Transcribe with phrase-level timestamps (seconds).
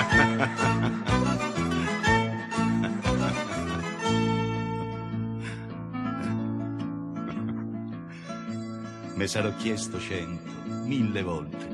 [9.14, 10.50] Me sarò chiesto cento,
[10.84, 11.68] mille volte.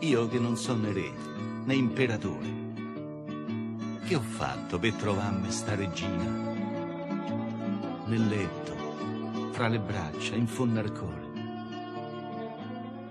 [0.00, 1.10] Io che non sono né re
[1.64, 2.58] né imperatore.
[4.04, 6.48] Che ho fatto per trovarmi sta regina?
[8.06, 11.28] Nel letto, fra le braccia, in fondo al cuore.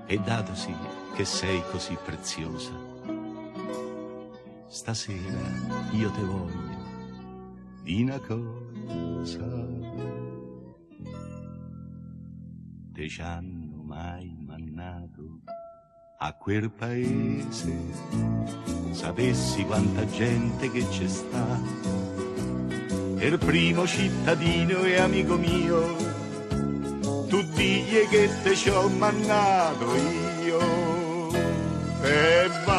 [0.06, 0.76] E datosi
[1.16, 2.89] che sei così preziosa,
[4.70, 6.78] stasera io te voglio
[7.84, 9.68] di una cosa.
[12.94, 15.42] Te ci hanno mai mannato
[16.20, 17.76] a quel paese?
[18.92, 21.60] Sapessi quanta gente che c'è sta.
[23.18, 25.96] Il primo cittadino e amico mio,
[27.28, 31.32] tu digli che te ci ho mannato io.
[32.04, 32.79] E e va.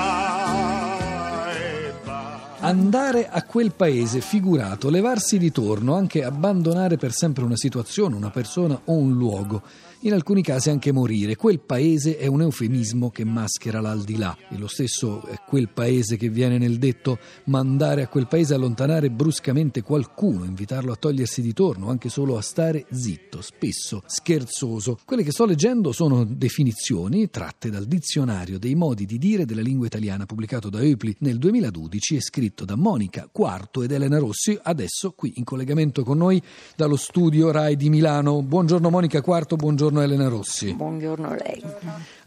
[2.71, 8.31] Andare a quel paese figurato, levarsi di torno, anche abbandonare per sempre una situazione, una
[8.31, 9.63] persona o un luogo
[10.03, 11.37] in alcuni casi anche morire.
[11.37, 16.31] Quel paese è un eufemismo che maschera l'aldilà e lo stesso è quel paese che
[16.31, 21.91] viene nel detto mandare a quel paese allontanare bruscamente qualcuno, invitarlo a togliersi di torno,
[21.91, 24.99] anche solo a stare zitto, spesso scherzoso.
[25.05, 29.87] Quelle che sto leggendo sono definizioni tratte dal dizionario dei modi di dire della lingua
[29.87, 35.13] italiana pubblicato da Eupli nel 2012 e scritto da Monica Quarto ed Elena Rossi, adesso
[35.13, 36.41] qui in collegamento con noi
[36.75, 38.43] dallo studio RAI di Milano.
[38.43, 40.73] Buongiorno Monica Quarto, buongiorno Elena Rossi.
[40.75, 41.65] Buongiorno a lei.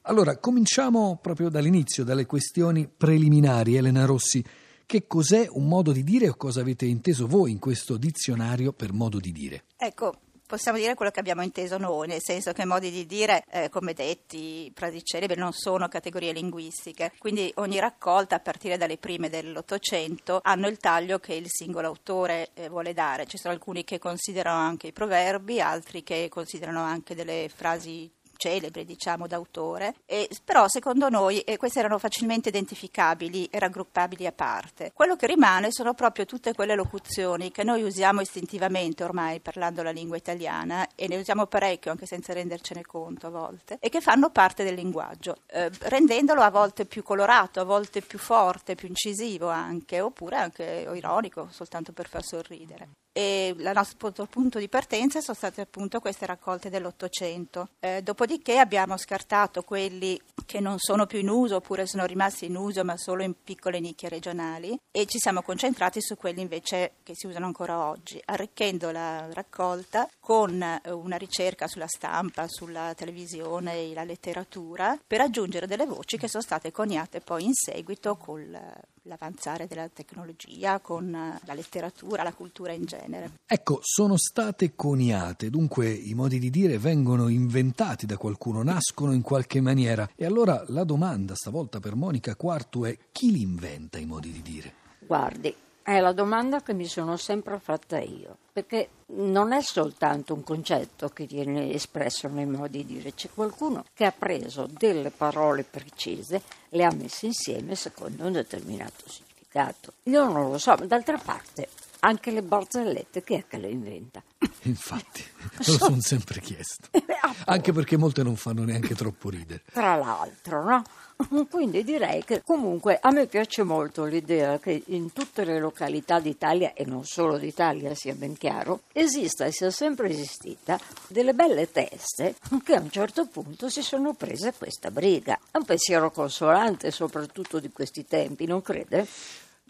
[0.02, 3.75] Allora, cominciamo proprio dall'inizio, dalle questioni preliminari.
[3.75, 4.44] Elena Rossi,
[4.86, 8.92] che cos'è un modo di dire o cosa avete inteso voi in questo dizionario per
[8.92, 9.64] modo di dire?
[9.78, 10.14] Ecco,
[10.53, 13.93] possiamo dire quello che abbiamo inteso noi, nel senso che modi di dire, eh, come
[13.93, 17.11] detti, frasi celebri, non sono categorie linguistiche.
[17.17, 22.51] Quindi ogni raccolta, a partire dalle prime dell'Ottocento, hanno il taglio che il singolo autore
[22.53, 23.25] eh, vuole dare.
[23.25, 28.08] Ci sono alcuni che considerano anche i proverbi, altri che considerano anche delle frasi
[28.43, 34.33] celebri, diciamo, d'autore, e, però secondo noi eh, queste erano facilmente identificabili e raggruppabili a
[34.33, 34.92] parte.
[34.93, 39.92] Quello che rimane sono proprio tutte quelle locuzioni che noi usiamo istintivamente ormai parlando la
[39.92, 44.30] lingua italiana e ne usiamo parecchio anche senza rendercene conto a volte e che fanno
[44.30, 49.49] parte del linguaggio, eh, rendendolo a volte più colorato, a volte più forte, più incisivo
[49.49, 55.37] anche, oppure anche ironico, soltanto per far sorridere e il nostro punto di partenza sono
[55.37, 57.69] state appunto queste raccolte dell'Ottocento.
[57.79, 62.55] Eh, dopodiché abbiamo scartato quelli che non sono più in uso oppure sono rimasti in
[62.55, 67.13] uso ma solo in piccole nicchie regionali e ci siamo concentrati su quelli invece che
[67.15, 73.75] si usano ancora oggi, arricchendo la raccolta con eh, una ricerca sulla stampa, sulla televisione
[73.75, 78.57] e la letteratura per aggiungere delle voci che sono state coniate poi in seguito con
[79.03, 83.31] l'avanzare della tecnologia, con la letteratura, la cultura in genere.
[83.45, 89.21] Ecco, sono state coniate, dunque i modi di dire vengono inventati da qualcuno, nascono in
[89.21, 90.09] qualche maniera.
[90.15, 94.42] E allora la domanda stavolta per Monica Quartu è chi li inventa i modi di
[94.42, 94.73] dire?
[94.99, 95.53] Guardi,
[95.83, 101.10] è la domanda che mi sono sempre fatta io, perché non è soltanto un concetto
[101.10, 106.42] che viene espresso nei modi di dire, c'è qualcuno che ha preso delle parole precise,
[106.70, 109.93] le ha messe insieme secondo un determinato significato.
[110.04, 111.67] Io non lo so, ma d'altra parte
[111.99, 114.22] anche le barzellette chi è che le inventa?
[114.64, 116.88] Infatti, me lo sono sempre chiesto.
[117.45, 119.61] Anche perché molte non fanno neanche troppo ridere.
[119.71, 120.83] Tra l'altro, no?
[121.49, 126.73] Quindi direi che comunque a me piace molto l'idea che in tutte le località d'Italia
[126.73, 132.36] e non solo d'Italia, sia ben chiaro, esista e sia sempre esistita delle belle teste
[132.63, 135.39] che a un certo punto si sono prese questa briga.
[135.51, 139.07] È un pensiero consolante soprattutto di questi tempi, non crede?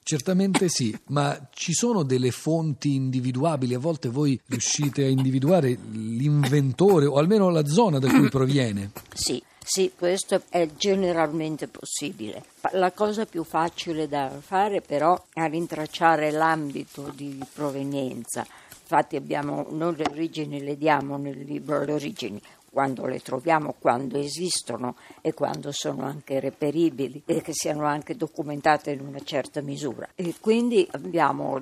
[0.04, 3.74] Certamente sì, ma ci sono delle fonti individuabili?
[3.74, 8.92] A volte voi riuscite a individuare l'inventore o almeno la zona da cui proviene?
[9.14, 12.44] Sì, sì, questo è generalmente possibile.
[12.74, 18.46] La cosa più facile da fare però è rintracciare l'ambito di provenienza.
[18.82, 22.42] Infatti abbiamo, noi le origini le diamo nel libro Le origini,
[22.74, 28.90] quando le troviamo, quando esistono e quando sono anche reperibili e che siano anche documentate
[28.90, 30.10] in una certa misura.
[30.16, 31.60] E quindi abbiamo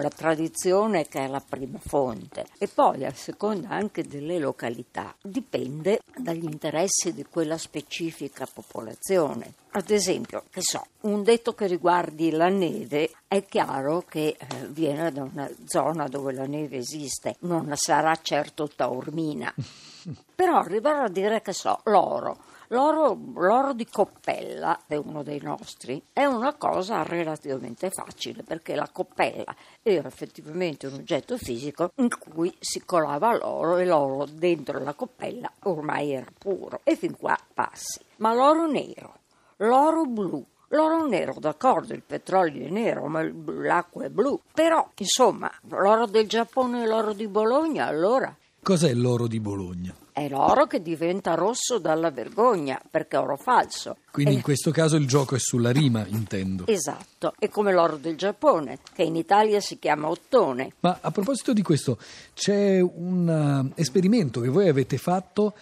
[0.00, 6.00] la tradizione che è la prima fonte e poi a seconda anche delle località dipende
[6.16, 9.54] dagli interessi di quella specifica popolazione.
[9.70, 15.12] Ad esempio, che so, un detto che riguardi la neve è chiaro che eh, viene
[15.12, 19.52] da una zona dove la neve esiste, non sarà certo Taormina.
[20.34, 22.38] Però arrivare a dire che so, l'oro.
[22.68, 28.88] L'oro, l'oro di coppella, è uno dei nostri, è una cosa relativamente facile perché la
[28.92, 34.92] coppella era effettivamente un oggetto fisico in cui si colava l'oro e l'oro dentro la
[34.92, 38.00] coppella ormai era puro e fin qua passi.
[38.16, 39.14] Ma l'oro nero,
[39.56, 44.38] l'oro blu, L'oro nero, d'accordo, il petrolio è nero, ma l'acqua è blu.
[44.52, 48.36] Però, insomma, l'oro del Giappone e l'oro di Bologna, allora?
[48.68, 49.94] Cos'è l'oro di Bologna?
[50.12, 53.96] È l'oro che diventa rosso dalla vergogna, perché è oro falso.
[54.10, 56.66] Quindi E- in questo caso il gioco è sulla rima, intendo.
[56.66, 60.74] Esatto, è come l'oro del Giappone, che in Italia si chiama ottone.
[60.80, 61.96] Ma a proposito di questo,
[62.34, 65.54] c'è un eh, esperimento che voi avete fatto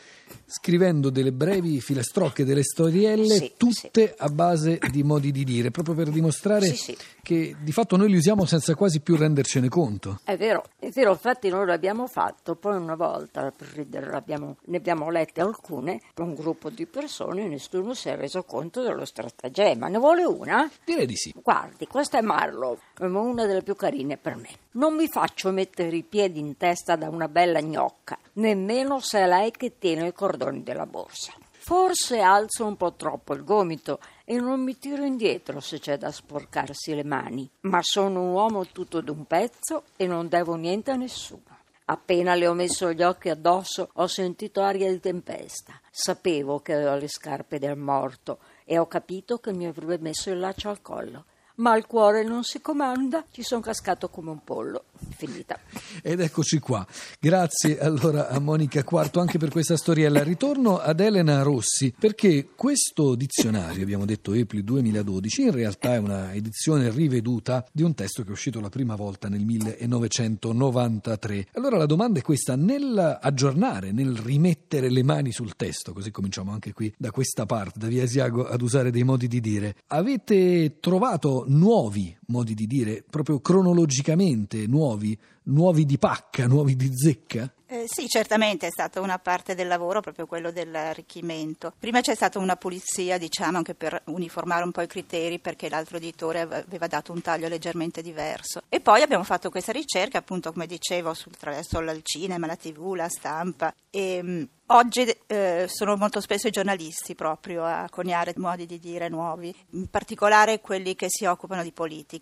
[0.47, 5.95] scrivendo delle brevi filastrocche, delle storielle, Sì, tutte a base di modi di dire, proprio
[5.95, 6.97] per dimostrare Sì, sì.
[7.23, 10.21] che di fatto noi li usiamo senza quasi più rendercene conto.
[10.25, 15.11] È vero, è vero, infatti noi l'abbiamo fatto, poi una volta per ridere ne abbiamo
[15.11, 19.89] lette alcune un gruppo di persone e nessuno si è reso conto dello stratagemma.
[19.89, 20.71] Ne vuole una?
[20.85, 21.33] Direi di sì.
[21.43, 24.49] Guardi, questa è Marlowe, ma una delle più carine per me.
[24.73, 29.27] Non mi faccio mettere i piedi in testa da una bella gnocca, nemmeno se è
[29.27, 31.33] lei che tiene i cordoni della borsa.
[31.51, 36.13] Forse alzo un po' troppo il gomito e non mi tiro indietro se c'è da
[36.13, 40.97] sporcarsi le mani, ma sono un uomo tutto d'un pezzo e non devo niente a
[40.97, 41.43] nessuno.
[41.87, 45.81] Appena le ho messo gli occhi addosso ho sentito aria di tempesta.
[45.91, 50.39] Sapevo che aveva le scarpe del morto e ho capito che mi avrebbe messo il
[50.39, 51.25] laccio al collo.
[51.57, 54.85] Ma il cuore non si comanda, ci sono cascato come un pollo.
[55.17, 55.59] Finita.
[56.03, 56.87] Ed eccoci qua.
[57.19, 60.23] Grazie allora a Monica Quarto anche per questa storiella.
[60.23, 66.35] Ritorno ad Elena Rossi perché questo dizionario, abbiamo detto EPLI 2012, in realtà è una
[66.35, 71.49] edizione riveduta di un testo che è uscito la prima volta nel 1993.
[71.55, 76.53] Allora la domanda è questa, nel aggiornare, nel rimettere le mani sul testo, così cominciamo
[76.53, 80.79] anche qui da questa parte, da Via Asiago ad usare dei modi di dire, avete
[80.81, 87.51] trovato nuovi modi di dire, proprio cronologicamente nuovi, nuovi di pacca, nuovi di zecca?
[87.69, 91.73] Eh, sì, certamente è stata una parte del lavoro proprio quello dell'arricchimento.
[91.77, 95.97] Prima c'è stata una pulizia, diciamo, anche per uniformare un po' i criteri perché l'altro
[95.97, 98.61] editore ave- aveva dato un taglio leggermente diverso.
[98.69, 102.95] E poi abbiamo fatto questa ricerca, appunto, come dicevo, sul- attraverso il cinema, la tv,
[102.95, 103.75] la stampa.
[103.91, 109.09] E, mh, Oggi eh, sono molto spesso i giornalisti proprio a coniare modi di dire
[109.09, 112.16] nuovi, in particolare quelli che si occupano di politica,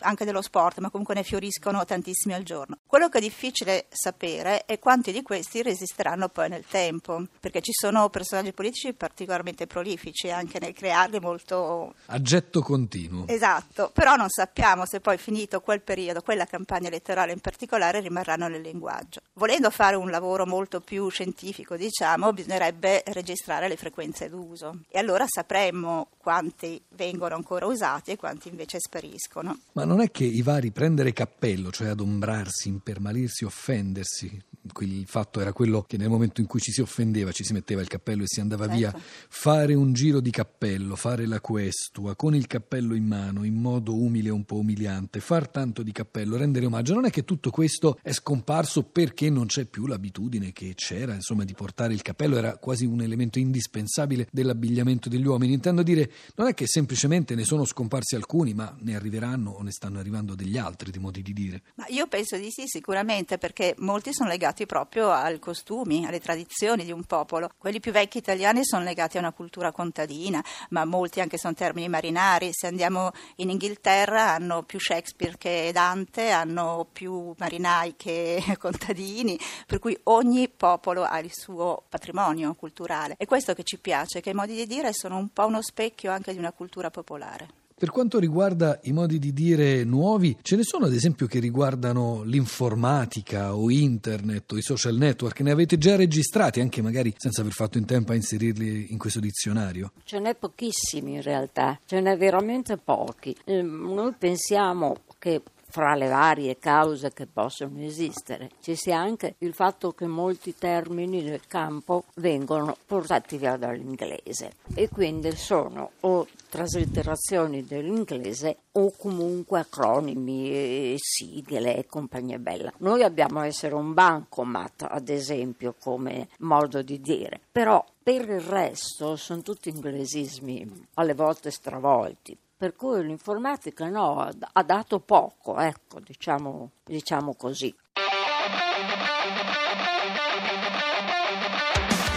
[0.00, 2.78] anche dello sport, ma comunque ne fioriscono tantissimi al giorno.
[2.86, 7.72] Quello che è difficile sapere è quanti di questi resisteranno poi nel tempo, perché ci
[7.72, 13.26] sono personaggi politici particolarmente prolifici anche nel crearli molto Aggetto continuo.
[13.28, 18.48] Esatto, però non sappiamo se poi finito quel periodo, quella campagna elettorale in particolare, rimarranno
[18.48, 19.20] nel linguaggio.
[19.34, 25.24] Volendo fare un lavoro molto più scientifico, diciamo, bisognerebbe registrare le frequenze d'uso e allora
[25.26, 29.39] sapremmo quanti vengono ancora usati e quanti invece spariscono.
[29.72, 34.42] Ma non è che i vari prendere cappello, cioè adombrarsi, impermalirsi, offendersi,
[34.80, 37.80] il fatto era quello che nel momento in cui ci si offendeva ci si metteva
[37.80, 38.78] il cappello e si andava Certo.
[38.78, 38.94] via,
[39.28, 43.94] fare un giro di cappello, fare la questua con il cappello in mano in modo
[43.94, 47.50] umile e un po' umiliante, far tanto di cappello, rendere omaggio, non è che tutto
[47.50, 52.36] questo è scomparso perché non c'è più l'abitudine che c'era, insomma, di portare il cappello,
[52.36, 55.54] era quasi un elemento indispensabile dell'abbigliamento degli uomini.
[55.54, 59.70] Intendo dire, non è che semplicemente ne sono scomparsi alcuni, ma ne arriveranno o ne
[59.70, 61.62] stanno arrivando degli altri di modi di dire.
[61.76, 66.84] Ma io penso di sì, sicuramente, perché molti sono legati proprio ai costumi, alle tradizioni
[66.84, 67.50] di un popolo.
[67.56, 71.88] Quelli più vecchi italiani sono legati a una cultura contadina, ma molti anche sono termini
[71.88, 72.50] marinari.
[72.52, 79.78] Se andiamo in Inghilterra hanno più Shakespeare che Dante, hanno più marinai che contadini, per
[79.78, 83.14] cui ogni popolo ha il suo patrimonio culturale.
[83.18, 86.10] E questo che ci piace, che i modi di dire sono un po' uno specchio
[86.10, 87.59] anche di una cultura popolare.
[87.80, 92.22] Per quanto riguarda i modi di dire nuovi, ce ne sono ad esempio che riguardano
[92.24, 97.54] l'informatica o internet o i social network, ne avete già registrati anche magari senza aver
[97.54, 99.92] fatto in tempo a inserirli in questo dizionario?
[100.04, 103.34] Ce n'è pochissimi in realtà, ce n'è veramente pochi.
[103.46, 109.54] Eh, Noi pensiamo che fra le varie cause che possono esistere ci sia anche il
[109.54, 117.64] fatto che molti termini nel campo vengono portati via dall'inglese e quindi sono o traslitterazioni
[117.64, 122.72] dell'inglese o comunque acronimi, sigle e compagnia bella.
[122.78, 129.16] Noi abbiamo essere un bancomat, ad esempio, come modo di dire, però per il resto
[129.16, 132.36] sono tutti inglesismi alle volte stravolti.
[132.60, 137.74] Per cui l'informatica no, ha- dato poco, ecco, diciamo, diciamo così.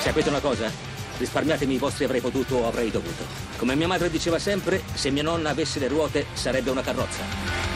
[0.02, 0.70] Sapete una cosa?
[1.18, 3.24] Risparmiatemi i vostri avrei potuto o avrei dovuto.
[3.56, 7.73] Come mia madre diceva sempre, se mia nonna avesse le ruote sarebbe una carrozza.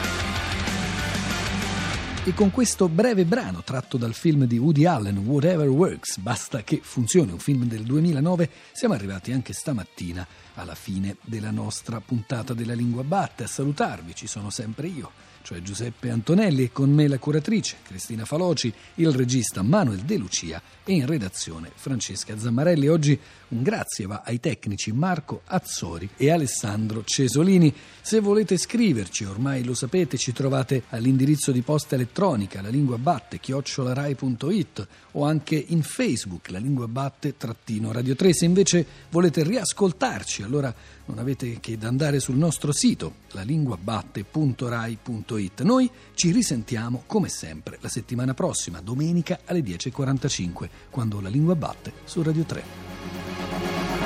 [2.28, 6.78] E con questo breve brano tratto dal film di Woody Allen, Whatever Works, basta che
[6.82, 12.74] funzioni, un film del 2009, siamo arrivati anche stamattina alla fine della nostra puntata della
[12.74, 13.44] Lingua Batte.
[13.44, 15.10] A salutarvi ci sono sempre io
[15.48, 20.60] cioè Giuseppe Antonelli, e con me la curatrice Cristina Faloci, il regista Manuel De Lucia
[20.84, 22.86] e in redazione Francesca Zammarelli.
[22.86, 27.74] Oggi un grazie va ai tecnici Marco Azzori e Alessandro Cesolini.
[28.02, 33.40] Se volete scriverci, ormai lo sapete, ci trovate all'indirizzo di posta elettronica la lingua batte
[33.40, 38.34] chiocciolarai.it o anche in Facebook la lingua batte trattino Radio 3.
[38.34, 40.74] Se invece volete riascoltarci, allora
[41.08, 45.60] non avete che da andare sul nostro sito lalinguabatte.rai.it.
[45.62, 51.92] Noi ci risentiamo come sempre la settimana prossima, domenica alle 10.45, quando la lingua batte
[52.04, 52.62] su Radio 3.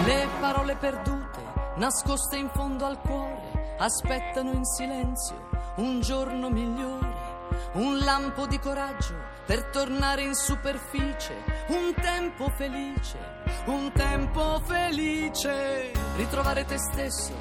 [0.04, 1.40] Le parole perdute,
[1.76, 7.32] nascoste in fondo al cuore, aspettano in silenzio un giorno migliore
[7.74, 9.14] un lampo di coraggio
[9.46, 11.34] per tornare in superficie,
[11.68, 17.32] un tempo felice, un tempo felice, ritrovare te stesso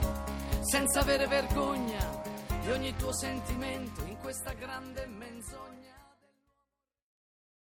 [0.61, 2.21] senza avere vergogna
[2.61, 5.07] di ogni tuo sentimento in questa grande